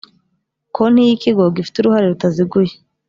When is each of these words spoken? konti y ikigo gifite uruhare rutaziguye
konti 0.75 0.99
y 1.07 1.11
ikigo 1.15 1.43
gifite 1.55 1.75
uruhare 1.77 2.05
rutaziguye 2.11 2.73